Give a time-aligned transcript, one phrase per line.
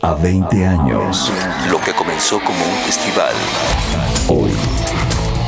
[0.00, 1.30] a 20 años.
[1.70, 3.34] Lo que comenzó como un festival,
[4.28, 4.50] hoy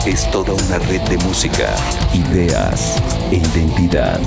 [0.06, 1.74] es toda una red de música,
[2.12, 2.96] ideas
[3.30, 4.20] e identidad.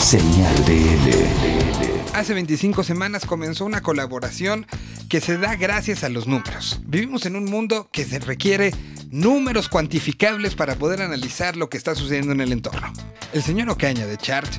[0.00, 2.14] Señal BL.
[2.14, 4.66] Hace 25 semanas comenzó una colaboración
[5.08, 6.80] que se da gracias a los números.
[6.86, 8.72] Vivimos en un mundo que se requiere
[9.10, 12.92] números cuantificables para poder analizar lo que está sucediendo en el entorno.
[13.32, 14.50] El señor Ocaña de Chart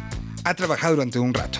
[0.44, 1.59] ha trabajado durante un rato.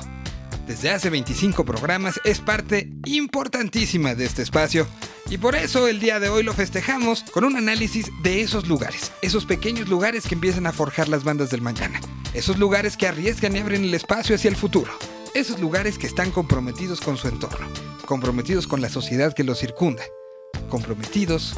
[0.68, 4.86] Desde hace 25 programas es parte importantísima de este espacio
[5.30, 9.14] y por eso el día de hoy lo festejamos con un análisis de esos lugares,
[9.22, 12.02] esos pequeños lugares que empiezan a forjar las bandas del mañana,
[12.34, 14.92] esos lugares que arriesgan y abren el espacio hacia el futuro,
[15.34, 17.66] esos lugares que están comprometidos con su entorno,
[18.06, 20.04] comprometidos con la sociedad que los circunda,
[20.70, 21.54] comprometidos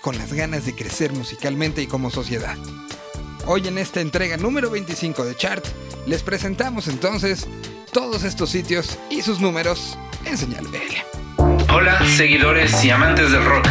[0.00, 2.56] con las ganas de crecer musicalmente y como sociedad.
[3.46, 5.62] Hoy en esta entrega número 25 de Chart,
[6.06, 7.46] les presentamos entonces
[7.92, 11.70] todos estos sitios y sus números en señal BL.
[11.70, 13.66] Hola, seguidores y amantes del rock.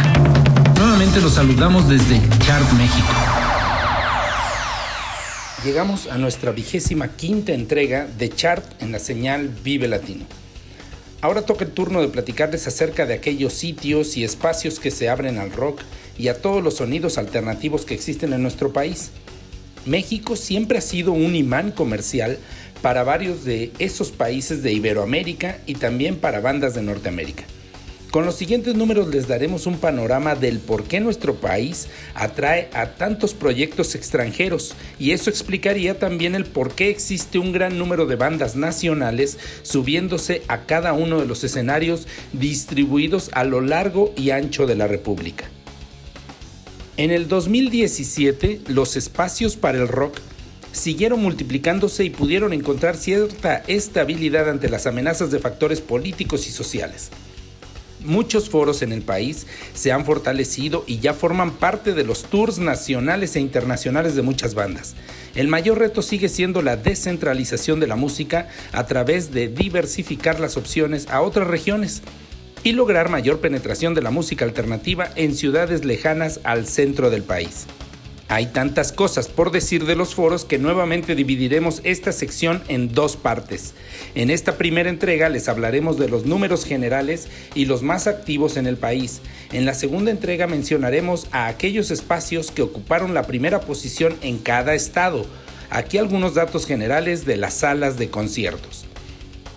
[0.76, 3.08] Nuevamente los saludamos desde Chart México.
[5.64, 10.24] Llegamos a nuestra vigésima quinta entrega de Chart en la señal Vive Latino.
[11.20, 15.38] Ahora toca el turno de platicarles acerca de aquellos sitios y espacios que se abren
[15.38, 15.80] al rock
[16.16, 19.10] y a todos los sonidos alternativos que existen en nuestro país.
[19.86, 22.38] México siempre ha sido un imán comercial
[22.82, 27.44] para varios de esos países de Iberoamérica y también para bandas de Norteamérica.
[28.14, 32.94] Con los siguientes números les daremos un panorama del por qué nuestro país atrae a
[32.94, 38.14] tantos proyectos extranjeros y eso explicaría también el por qué existe un gran número de
[38.14, 44.66] bandas nacionales subiéndose a cada uno de los escenarios distribuidos a lo largo y ancho
[44.66, 45.50] de la República.
[46.96, 50.20] En el 2017, los espacios para el rock
[50.70, 57.10] siguieron multiplicándose y pudieron encontrar cierta estabilidad ante las amenazas de factores políticos y sociales.
[58.04, 62.58] Muchos foros en el país se han fortalecido y ya forman parte de los tours
[62.58, 64.94] nacionales e internacionales de muchas bandas.
[65.34, 70.56] El mayor reto sigue siendo la descentralización de la música a través de diversificar las
[70.56, 72.02] opciones a otras regiones
[72.64, 77.66] y lograr mayor penetración de la música alternativa en ciudades lejanas al centro del país.
[78.28, 83.16] Hay tantas cosas por decir de los foros que nuevamente dividiremos esta sección en dos
[83.16, 83.74] partes.
[84.14, 88.66] En esta primera entrega les hablaremos de los números generales y los más activos en
[88.66, 89.20] el país.
[89.52, 94.74] En la segunda entrega mencionaremos a aquellos espacios que ocuparon la primera posición en cada
[94.74, 95.26] estado.
[95.68, 98.86] Aquí algunos datos generales de las salas de conciertos.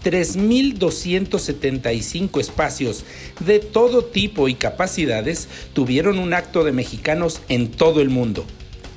[0.03, 3.03] 3.275 espacios
[3.39, 8.45] de todo tipo y capacidades tuvieron un acto de mexicanos en todo el mundo.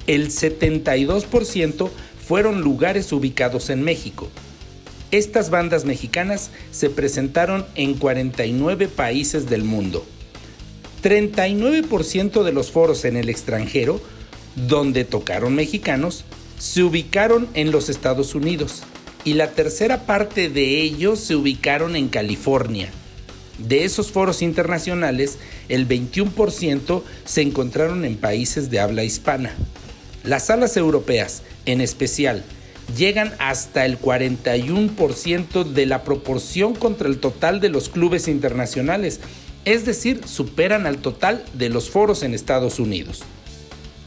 [0.06, 1.90] El 72%
[2.26, 4.28] fueron lugares ubicados en México.
[5.10, 10.06] Estas bandas mexicanas se presentaron en 49 países del mundo.
[11.02, 14.00] 39% de los foros en el extranjero,
[14.54, 16.24] donde tocaron mexicanos,
[16.58, 18.82] se ubicaron en los Estados Unidos
[19.24, 22.90] y la tercera parte de ellos se ubicaron en California.
[23.58, 25.38] De esos foros internacionales,
[25.68, 29.54] el 21% se encontraron en países de habla hispana.
[30.24, 32.42] Las salas europeas, en especial,
[32.96, 39.20] llegan hasta el 41% de la proporción contra el total de los clubes internacionales,
[39.64, 43.22] es decir, superan al total de los foros en Estados Unidos.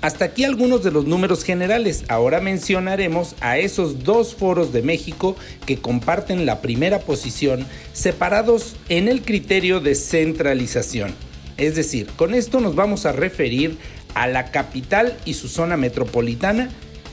[0.04, 2.04] Hasta aquí algunos de los números generales.
[2.10, 9.08] Ahora mencionaremos a esos dos foros de México que comparten la primera posición separados en
[9.08, 11.16] el criterio de centralización.
[11.56, 13.78] Es decir, con esto nos vamos a referir
[14.14, 16.70] a la capital y su zona metropolitana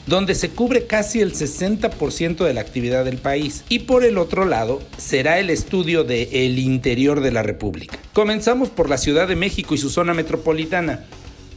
[0.07, 3.63] donde se cubre casi el 60% de la actividad del país.
[3.69, 7.97] Y por el otro lado, será el estudio de el interior de la República.
[8.13, 11.05] Comenzamos por la Ciudad de México y su zona metropolitana.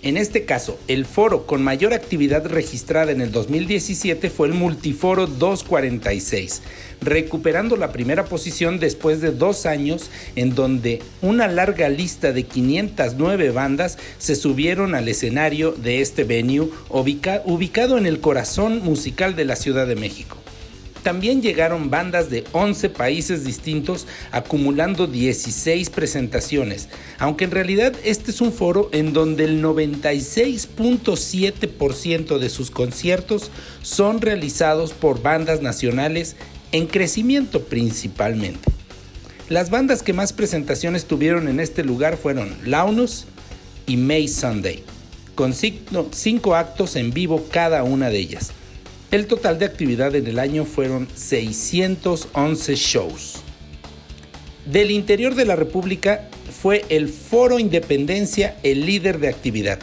[0.03, 5.27] En este caso, el foro con mayor actividad registrada en el 2017 fue el Multiforo
[5.27, 6.61] 246,
[6.99, 13.51] recuperando la primera posición después de dos años en donde una larga lista de 509
[13.51, 19.55] bandas se subieron al escenario de este venue ubicado en el corazón musical de la
[19.55, 20.42] Ciudad de México.
[21.03, 26.87] También llegaron bandas de 11 países distintos acumulando 16 presentaciones,
[27.19, 33.51] aunque en realidad este es un foro en donde el 96.7% de sus conciertos
[33.81, 36.37] son realizados por bandas nacionales
[36.71, 38.71] en crecimiento principalmente.
[39.49, 43.25] Las bandas que más presentaciones tuvieron en este lugar fueron Launus
[43.85, 44.85] y May Sunday,
[45.35, 48.53] con cinco actos en vivo cada una de ellas.
[49.13, 53.35] El total de actividad en el año fueron 611 shows.
[54.65, 59.77] Del interior de la República fue el Foro Independencia el líder de actividad.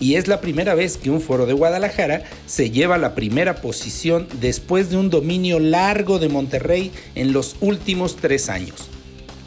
[0.00, 4.28] Y es la primera vez que un foro de Guadalajara se lleva la primera posición
[4.40, 8.88] después de un dominio largo de Monterrey en los últimos tres años.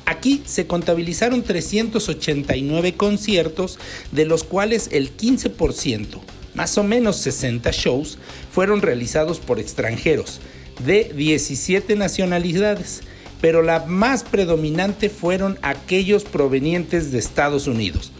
[0.05, 3.79] Aquí se contabilizaron 389 conciertos,
[4.11, 6.21] de los cuales el 15%,
[6.57, 8.17] más o menos 60 shows,
[8.51, 10.41] fueron realizados por extranjeros,
[10.83, 13.01] de 17 nacionalidades,
[13.39, 18.11] pero la más predominante fueron aquellos provenientes de Estados Unidos.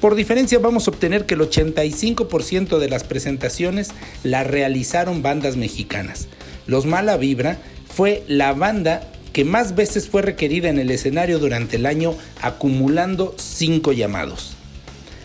[0.00, 3.90] Por diferencia vamos a obtener que el 85% de las presentaciones
[4.24, 6.28] la realizaron bandas mexicanas.
[6.66, 7.58] Los Mala Vibra
[7.88, 13.34] fue la banda que más veces fue requerida en el escenario durante el año, acumulando
[13.36, 14.56] cinco llamados.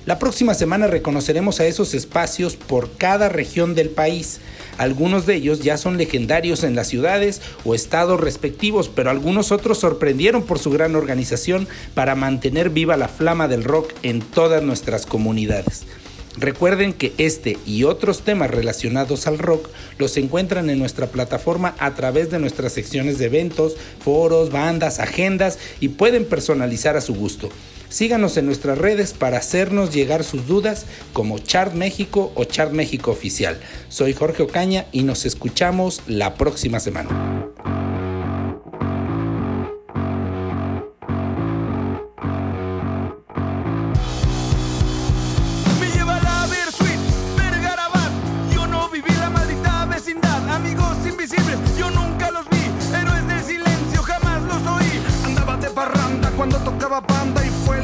[0.08, 4.40] La próxima semana reconoceremos a esos espacios por cada región del país.
[4.80, 9.78] Algunos de ellos ya son legendarios en las ciudades o estados respectivos, pero algunos otros
[9.78, 15.06] sorprendieron por su gran organización para mantener viva la flama del rock en todas nuestras
[15.06, 15.84] comunidades.
[16.36, 19.70] Recuerden que este y otros temas relacionados al rock
[20.00, 25.60] los encuentran en nuestra plataforma a través de nuestras secciones de eventos, foros, bandas, agendas
[25.80, 27.50] y pueden personalizar a su gusto.
[27.92, 33.12] Síganos en nuestras redes para hacernos llegar sus dudas como Chart México o Chart México
[33.12, 33.60] Oficial.
[33.90, 37.52] Soy Jorge Ocaña y nos escuchamos la próxima semana.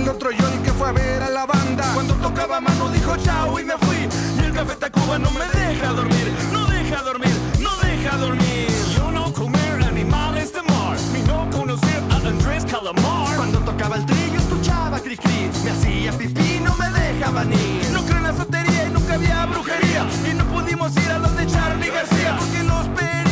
[0.08, 1.84] El otro el que fue a ver a la banda.
[1.94, 4.08] Cuando tocaba mano dijo chao y me fui.
[4.40, 6.34] Y el café Tacuba no me deja dormir.
[6.54, 8.68] No deja dormir, no deja dormir.
[8.96, 10.98] Yo no comer animales de mar.
[11.12, 13.36] Ni no conocer a Andrés Calamar.
[13.36, 15.52] Cuando tocaba el trillo escuchaba cri cri.
[15.66, 17.82] Me hacía pipí, no me dejaba ni.
[17.92, 20.08] No creo en la sotería y nunca había brujería.
[20.32, 22.38] Y no pudimos ir a los de Charlie García.
[22.40, 23.27] Porque los pericos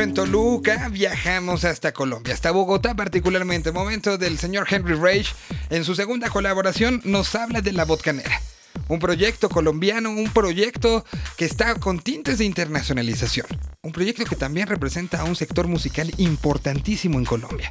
[0.00, 3.70] hecho en Toluca, viajamos hasta Colombia, hasta Bogotá particularmente.
[3.70, 5.34] Momento del señor Henry Rage.
[5.68, 8.40] En su segunda colaboración nos habla de La Botcanera.
[8.88, 11.04] Un proyecto colombiano, un proyecto
[11.36, 13.46] que está con tintes de internacionalización.
[13.82, 17.70] Un proyecto que también representa a un sector musical importantísimo en Colombia.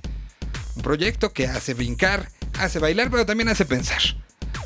[0.75, 4.01] Un proyecto que hace brincar, hace bailar, pero también hace pensar.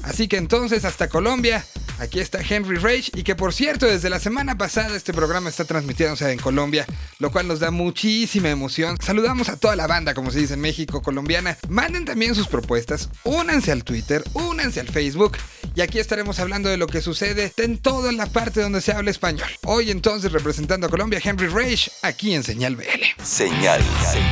[0.04, 1.66] Así que entonces hasta Colombia,
[2.00, 5.66] aquí está Henry Rage y que por cierto desde la semana pasada este programa está
[5.66, 6.86] transmitiéndose en Colombia,
[7.20, 8.98] lo cual nos da muchísima emoción.
[9.02, 11.58] Saludamos a toda la banda, como se dice en México, colombiana.
[11.70, 15.38] Manden también sus propuestas, únanse al Twitter, únanse al Facebook
[15.76, 19.12] y aquí estaremos hablando de lo que sucede en toda la parte donde se habla
[19.12, 19.48] español.
[19.66, 23.24] Hoy entonces representando a Colombia, Henry Rage, aquí en Señal BL.
[23.24, 23.82] Señal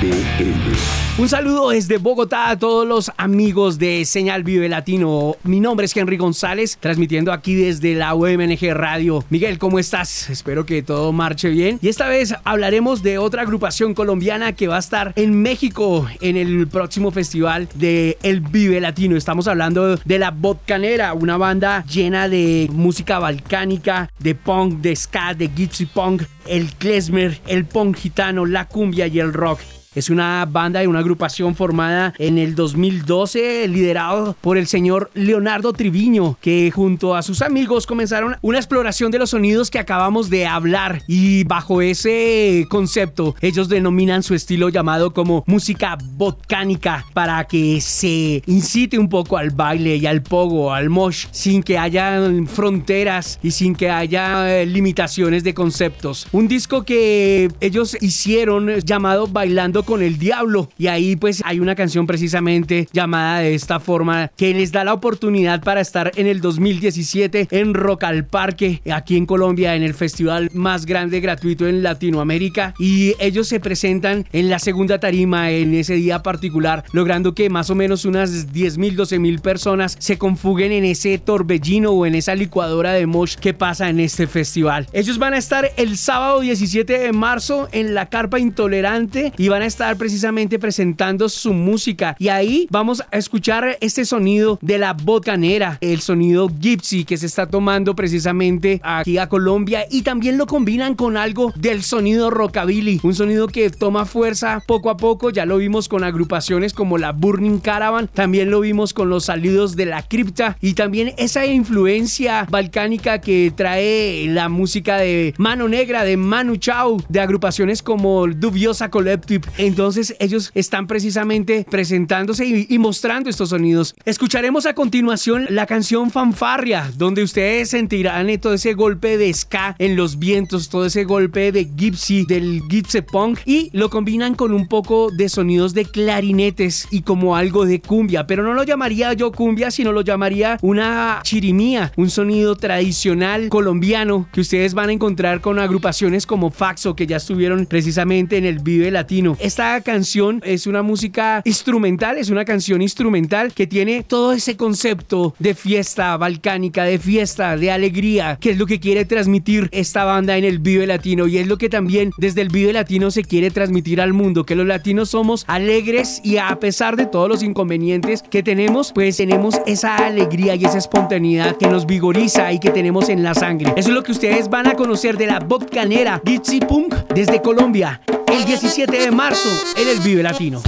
[0.02, 1.22] BL.
[1.22, 5.36] Un saludo desde Bogotá a todos los amigos de Señal Vive Latino.
[5.44, 9.24] Mi nombre es Henry González, transmitiendo aquí desde la UMNG Radio.
[9.30, 10.30] Miguel, ¿cómo estás?
[10.30, 11.80] Espero que todo marche bien.
[11.82, 16.38] Y esta vez hablaremos de otra agrupación colombiana que va a estar en México en
[16.38, 19.16] el próximo festival de El Vive Latino.
[19.16, 25.34] Estamos hablando de La Botcanera, una banda llena de música balcánica, de punk, de ska,
[25.34, 29.60] de gypsy punk, el klezmer, el punk gitano, la cumbia y el rock.
[29.94, 35.74] Es una banda y una agrupación formada en el 2012, liderado por el señor Leonardo
[35.74, 40.48] Triviño, que junto a sus amigos comenzaron una exploración de los sonidos que acabamos de
[40.48, 41.02] hablar.
[41.10, 48.44] Y bajo ese concepto, ellos denominan su estilo llamado como música volcánica para que se
[48.46, 52.18] incite un poco al baile y al pogo, al mosh, sin que haya
[52.48, 56.28] fronteras y sin que haya eh, limitaciones de conceptos.
[56.32, 60.70] Un disco que ellos hicieron llamado Bailando con el Diablo.
[60.78, 64.94] Y ahí pues hay una canción precisamente llamada de esta forma que les da la
[64.94, 69.94] oportunidad para estar en el 2017 en Rock al Parque, aquí en Colombia, en el
[69.94, 72.74] festival más grande gratuito en Latinoamérica.
[72.80, 77.70] Y ellos se presentan en la segunda tarima en ese día particular, logrando que más
[77.70, 82.16] o menos unas 10 mil, 12 mil personas se confuguen en ese torbellino o en
[82.16, 84.88] esa licuadora de mosh que pasa en este festival.
[84.94, 89.62] Ellos van a estar el sábado 17 de marzo en la Carpa Intolerante y van
[89.62, 92.18] a estar precisamente presentando su música.
[92.20, 97.26] Y ahí vamos a escuchar este sonido de la botanera, el sonido gypsy que se
[97.26, 103.00] está tomando precisamente aquí a Colombia y también lo combinan con algo del sonido rockabilly,
[103.04, 107.14] un sonido que toma fuerza poco a poco, ya lo vimos con agrupaciones como la
[107.14, 112.46] Burning Caravan, también lo vimos con los salidos de la cripta y también esa influencia
[112.50, 118.90] balcánica que trae la música de Mano Negra, de Manu Chao, de agrupaciones como Dubiosa
[118.90, 119.48] Collective.
[119.62, 123.94] Entonces ellos están precisamente presentándose y, mostrando estos sonidos.
[124.06, 129.96] Escucharemos a continuación la canción Fanfarria, donde ustedes sentirán todo ese golpe de ska en
[129.96, 134.68] los vientos, todo ese golpe de gypsy, del gypsy punk y lo combinan con un
[134.68, 139.32] poco de sonidos de clarinetes y como algo de cumbia, pero no lo llamaría yo
[139.32, 145.40] cumbia, sino lo llamaría una chirimía, un sonido tradicional colombiano que ustedes van a encontrar
[145.40, 149.38] con agrupaciones como Faxo que ya estuvieron precisamente en el Vive Latino.
[149.52, 155.36] Esta canción es una música instrumental, es una canción instrumental que tiene todo ese concepto
[155.40, 160.38] de fiesta balcánica, de fiesta, de alegría, que es lo que quiere transmitir esta banda
[160.38, 163.52] en el Vive Latino y es lo que también desde el Vive Latino se quiere
[163.52, 168.24] transmitir al mundo, que los latinos somos alegres y a pesar de todos los inconvenientes
[168.24, 173.10] que tenemos, pues tenemos esa alegría y esa espontaneidad que nos vigoriza y que tenemos
[173.10, 173.74] en la sangre.
[173.76, 178.00] Eso es lo que ustedes van a conocer de la Botcanera Gypsy Punk desde Colombia
[178.32, 179.41] el 17 de marzo
[179.76, 180.62] en el Vive Latino.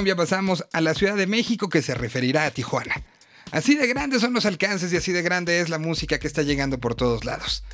[0.00, 3.02] Colombia pasamos a la Ciudad de México que se referirá a Tijuana.
[3.50, 6.40] Así de grandes son los alcances y así de grande es la música que está
[6.40, 7.64] llegando por todos lados.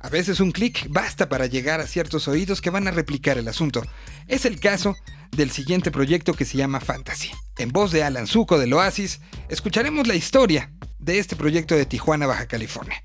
[0.00, 3.46] A veces un clic basta para llegar a ciertos oídos que van a replicar el
[3.46, 3.84] asunto.
[4.26, 4.96] Es el caso
[5.30, 7.30] del siguiente proyecto que se llama Fantasy.
[7.56, 12.26] En voz de Alan Zuko del Oasis, escucharemos la historia de este proyecto de Tijuana,
[12.26, 13.00] Baja California.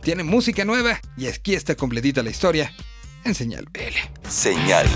[0.00, 2.72] Tiene música nueva y aquí está completita la historia
[3.24, 4.28] en Señal BL.
[4.28, 4.86] Señal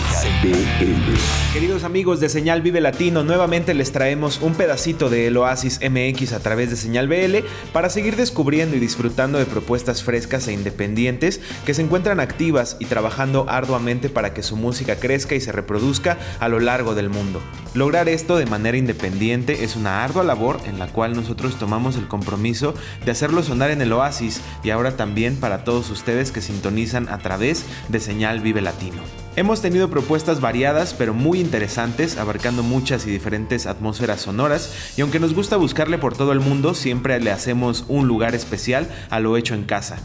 [0.43, 1.53] BL.
[1.53, 6.33] Queridos amigos de Señal Vive Latino, nuevamente les traemos un pedacito de El Oasis MX
[6.33, 11.41] a través de Señal BL para seguir descubriendo y disfrutando de propuestas frescas e independientes
[11.65, 16.19] que se encuentran activas y trabajando arduamente para que su música crezca y se reproduzca
[16.41, 17.41] a lo largo del mundo.
[17.75, 22.09] Lograr esto de manera independiente es una ardua labor en la cual nosotros tomamos el
[22.09, 27.09] compromiso de hacerlo sonar en el Oasis y ahora también para todos ustedes que sintonizan
[27.09, 29.03] a través de Señal Vive Latino.
[29.37, 35.21] Hemos tenido propuestas variadas pero muy interesantes, abarcando muchas y diferentes atmósferas sonoras, y aunque
[35.21, 39.37] nos gusta buscarle por todo el mundo, siempre le hacemos un lugar especial a lo
[39.37, 39.99] hecho en casa.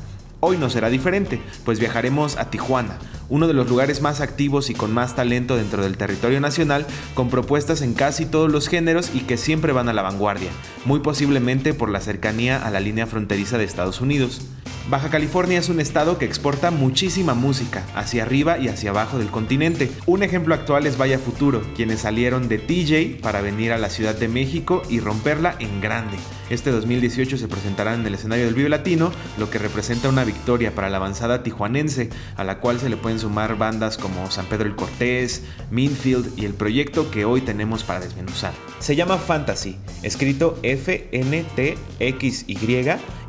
[0.44, 2.98] Hoy no será diferente, pues viajaremos a Tijuana,
[3.30, 7.30] uno de los lugares más activos y con más talento dentro del territorio nacional, con
[7.30, 10.50] propuestas en casi todos los géneros y que siempre van a la vanguardia,
[10.84, 14.42] muy posiblemente por la cercanía a la línea fronteriza de Estados Unidos.
[14.90, 19.30] Baja California es un estado que exporta muchísima música hacia arriba y hacia abajo del
[19.30, 19.92] continente.
[20.08, 24.16] Un ejemplo actual es Vaya Futuro, quienes salieron de TJ para venir a la Ciudad
[24.16, 26.18] de México y romperla en grande.
[26.50, 30.74] Este 2018 se presentarán en el escenario del Vive Latino, lo que representa una victoria
[30.74, 34.68] para la avanzada tijuanense, a la cual se le pueden sumar bandas como San Pedro
[34.68, 38.54] el Cortés, Minfield y el proyecto que hoy tenemos para desmenuzar.
[38.80, 41.82] Se llama Fantasy, escrito F-N-T-X-Y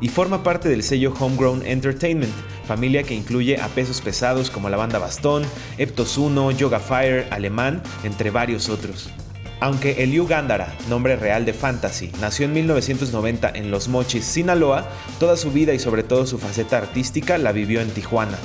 [0.01, 2.33] y forma parte del sello Homegrown Entertainment,
[2.67, 5.43] familia que incluye a pesos pesados como la banda Bastón,
[5.77, 9.11] Eptos 1, Yoga Fire, Alemán, entre varios otros.
[9.59, 14.87] Aunque Eliu Gándara, nombre real de Fantasy, nació en 1990 en Los Mochis, Sinaloa,
[15.19, 18.37] toda su vida y sobre todo su faceta artística la vivió en Tijuana.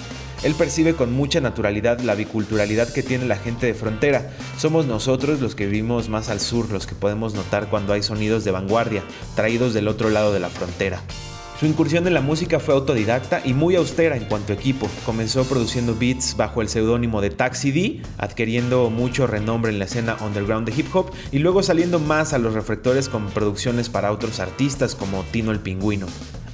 [0.45, 4.31] Él percibe con mucha naturalidad la biculturalidad que tiene la gente de frontera.
[4.57, 8.45] Somos nosotros los que vivimos más al sur los que podemos notar cuando hay sonidos
[8.45, 9.03] de vanguardia,
[9.35, 11.01] traídos del otro lado de la frontera.
[11.59, 14.89] Su incursión en la música fue autodidacta y muy austera en cuanto a equipo.
[15.05, 20.17] Comenzó produciendo beats bajo el seudónimo de Taxi D, adquiriendo mucho renombre en la escena
[20.21, 24.39] underground de hip hop y luego saliendo más a los reflectores con producciones para otros
[24.39, 26.07] artistas como Tino el Pingüino.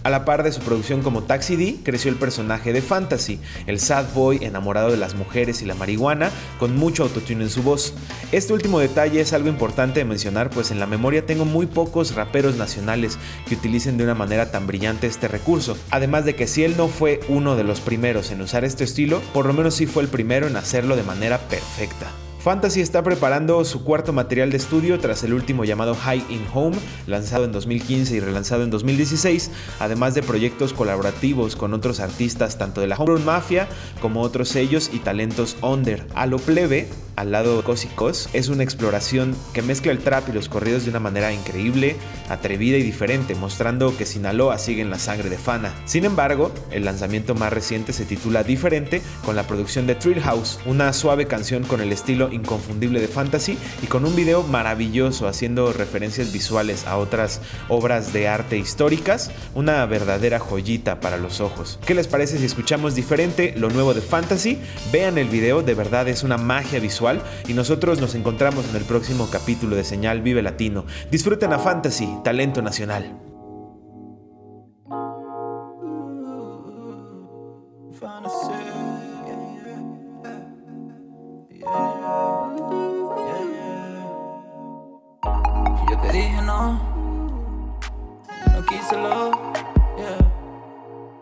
[0.04, 3.80] A la par de su producción como Taxi D, creció el personaje de Fantasy, el
[3.80, 7.94] sad boy enamorado de las mujeres y la marihuana, con mucho autotune en su voz.
[8.30, 12.14] Este último detalle es algo importante de mencionar, pues en la memoria tengo muy pocos
[12.14, 15.74] raperos nacionales que utilicen de una manera tan brillante este recurso.
[15.90, 19.22] Además de que si él no fue uno de los primeros en usar este estilo,
[19.32, 22.10] por lo menos sí fue el primero en hacerlo de manera perfecta.
[22.44, 26.76] Fantasy está preparando su cuarto material de estudio tras el último llamado High in Home,
[27.06, 32.82] lanzado en 2015 y relanzado en 2016, además de proyectos colaborativos con otros artistas tanto
[32.82, 33.66] de la Homegrown Mafia
[34.02, 36.06] como otros sellos y talentos under.
[36.14, 40.32] A lo plebe, al lado de Cosicos, es una exploración que mezcla el trap y
[40.32, 41.96] los corridos de una manera increíble,
[42.28, 45.72] atrevida y diferente, mostrando que Sinaloa sigue en la sangre de Fana.
[45.86, 50.58] Sin embargo, el lanzamiento más reciente se titula Diferente, con la producción de Thrill House,
[50.66, 55.72] una suave canción con el estilo inconfundible de fantasy y con un video maravilloso haciendo
[55.72, 61.78] referencias visuales a otras obras de arte históricas, una verdadera joyita para los ojos.
[61.86, 64.58] ¿Qué les parece si escuchamos diferente lo nuevo de fantasy?
[64.92, 68.84] Vean el video, de verdad es una magia visual y nosotros nos encontramos en el
[68.84, 70.84] próximo capítulo de Señal Vive Latino.
[71.10, 73.20] Disfruten a fantasy, talento nacional.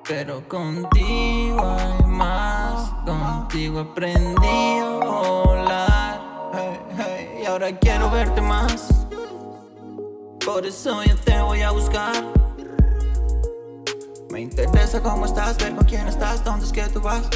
[0.09, 6.21] Pero contigo hay más, contigo aprendí a volar,
[7.41, 9.07] y ahora quiero verte más,
[10.45, 12.13] por eso yo te voy a buscar.
[14.31, 17.29] Me interesa cómo estás, ver con quién estás, dónde es que tú vas.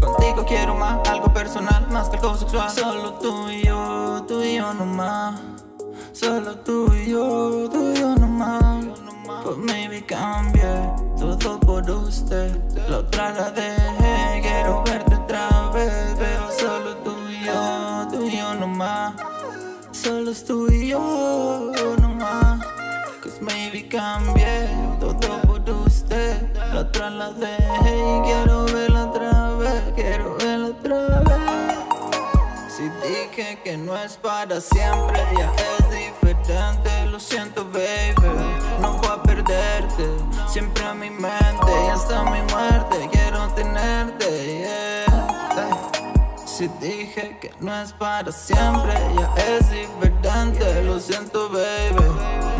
[0.00, 2.70] Contigo quiero más, algo personal, más que algo sexual.
[2.70, 5.40] Solo tú y yo, tú y yo nomás.
[6.12, 8.81] Solo tú y yo, tú y yo nomás.
[9.44, 10.62] Pues maybe cambie
[11.18, 12.56] todo por usted.
[12.88, 16.14] La otra la dejé, quiero verte otra vez.
[16.16, 19.14] Pero solo tú y yo, tú y yo nomás.
[19.90, 22.64] Solo es tú y yo nomás.
[23.22, 24.68] Cause maybe cambie
[25.00, 26.40] todo por usted.
[26.72, 29.82] La otra la dejé y quiero verla otra vez.
[29.96, 31.42] Quiero verla otra vez.
[32.68, 37.06] Si dije que no es para siempre, ya es diferente.
[37.10, 38.14] Lo siento, baby,
[38.80, 39.22] no voy a
[40.46, 45.04] Siempre a mi mente y hasta mi muerte quiero tenerte.
[46.46, 50.82] Si dije que no es para siempre, ya es diferente.
[50.84, 52.04] Lo siento, baby,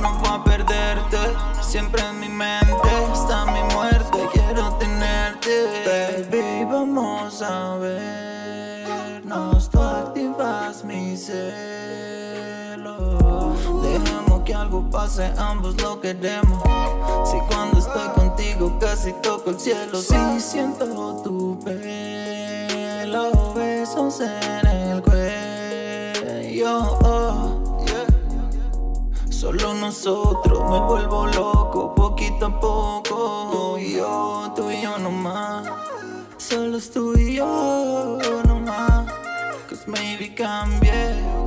[0.00, 1.18] no voy a perderte.
[1.60, 6.64] Siempre en mi mente hasta mi muerte quiero tenerte, baby.
[6.64, 12.11] Vamos a vernos, tú activas mi celo.
[14.52, 16.62] Que algo pase, ambos lo queremos.
[17.24, 25.02] Si cuando estoy contigo casi toco el cielo, si siento tu pelo, besos en el
[25.02, 26.68] cuello.
[29.30, 33.78] Solo nosotros, me vuelvo loco, poquito a poco.
[33.78, 35.66] Yo, tú y yo nomás.
[36.36, 39.10] Solo es tú y yo nomás.
[39.70, 41.41] Cause maybe cambié.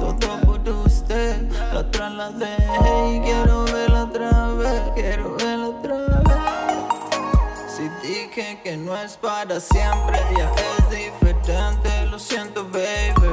[1.76, 4.82] La otra la dejé y quiero verla otra vez.
[4.96, 7.68] Quiero verla otra vez.
[7.68, 12.06] Si dije que no es para siempre, ya es diferente.
[12.10, 13.28] Lo siento, baby.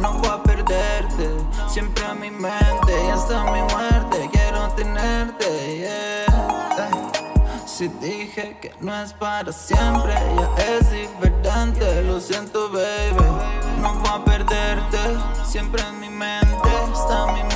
[0.00, 1.30] No voy a perderte.
[1.68, 7.12] Siempre a mi mente y hasta mi muerte quiero tenerte, yeah.
[7.64, 12.02] Si dije que no es para siempre, ya es diferente.
[12.02, 13.24] Lo siento, baby.
[13.80, 14.98] No voy a perderte.
[15.46, 17.55] Siempre en mi mente hasta mi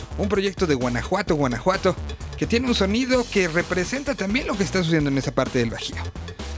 [0.17, 1.95] un proyecto de Guanajuato, Guanajuato,
[2.37, 5.69] que tiene un sonido que representa también lo que está sucediendo en esa parte del
[5.69, 6.01] Bajío.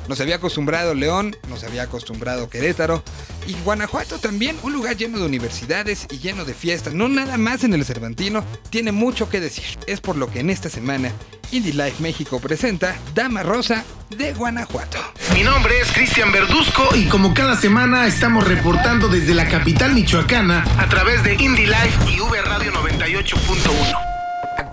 [0.08, 3.04] Nos había acostumbrado León, nos había acostumbrado Querétaro
[3.48, 7.64] y Guanajuato también, un lugar lleno de universidades y lleno de fiestas, no nada más
[7.64, 9.64] en el Cervantino, tiene mucho que decir.
[9.88, 11.12] Es por lo que en esta semana
[11.52, 14.98] Indie Life México presenta Dama Rosa de Guanajuato.
[15.34, 20.64] Mi nombre es Cristian Verduzco y como cada semana estamos reportando desde la capital michoacana
[20.78, 24.13] a través de Indie Life y V Radio 98.1.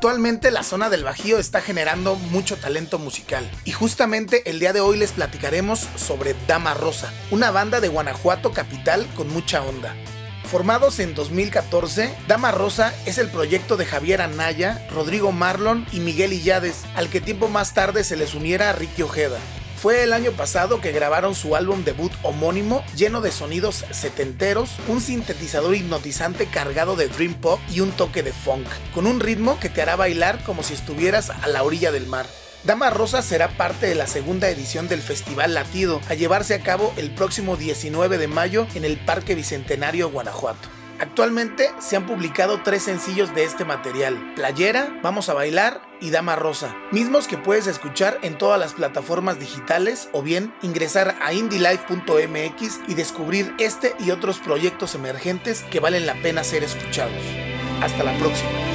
[0.01, 4.81] Actualmente la zona del Bajío está generando mucho talento musical y justamente el día de
[4.81, 9.95] hoy les platicaremos sobre Dama Rosa, una banda de Guanajuato capital con mucha onda.
[10.45, 16.33] Formados en 2014, Dama Rosa es el proyecto de Javier Anaya, Rodrigo Marlon y Miguel
[16.33, 19.39] Illades, al que tiempo más tarde se les uniera Ricky Ojeda.
[19.81, 25.01] Fue el año pasado que grabaron su álbum debut homónimo, lleno de sonidos setenteros, un
[25.01, 29.71] sintetizador hipnotizante cargado de dream pop y un toque de funk, con un ritmo que
[29.71, 32.27] te hará bailar como si estuvieras a la orilla del mar.
[32.63, 36.93] Dama Rosa será parte de la segunda edición del Festival Latido, a llevarse a cabo
[36.99, 40.80] el próximo 19 de mayo en el Parque Bicentenario, Guanajuato.
[41.01, 46.37] Actualmente se han publicado tres sencillos de este material, Playera, Vamos a Bailar y Dama
[46.37, 52.81] Rosa, mismos que puedes escuchar en todas las plataformas digitales o bien ingresar a indylife.mx
[52.87, 57.23] y descubrir este y otros proyectos emergentes que valen la pena ser escuchados.
[57.81, 58.70] Hasta la próxima.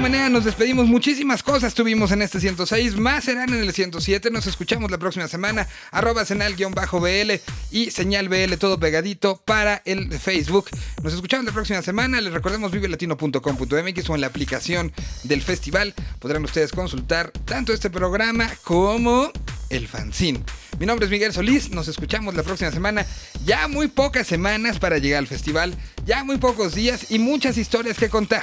[0.00, 0.88] Nos despedimos.
[0.88, 4.28] Muchísimas cosas tuvimos en este 106, más serán en el 107.
[4.32, 5.68] Nos escuchamos la próxima semana.
[5.92, 10.66] Arroba senal-bl y señal BL todo pegadito para el Facebook.
[11.04, 12.20] Nos escuchamos la próxima semana.
[12.20, 15.94] Les recordemos vivelatino.com.mx o en la aplicación del festival.
[16.18, 19.30] Podrán ustedes consultar tanto este programa como
[19.70, 20.40] el fanzine.
[20.80, 23.06] Mi nombre es Miguel Solís, nos escuchamos la próxima semana.
[23.44, 25.72] Ya muy pocas semanas para llegar al festival,
[26.04, 28.42] ya muy pocos días y muchas historias que contar.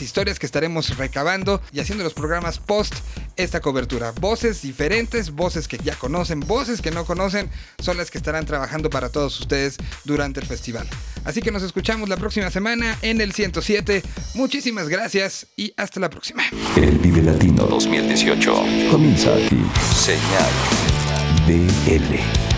[0.00, 2.94] Historias que estaremos recabando y haciendo los programas post
[3.36, 4.12] esta cobertura.
[4.12, 8.90] Voces diferentes, voces que ya conocen, voces que no conocen, son las que estarán trabajando
[8.90, 10.88] para todos ustedes durante el festival.
[11.24, 14.02] Así que nos escuchamos la próxima semana en el 107.
[14.34, 16.44] Muchísimas gracias y hasta la próxima.
[16.76, 18.54] El Vive Latino 2018
[18.90, 19.62] comienza aquí.
[19.94, 20.50] Señal
[21.46, 22.57] BL.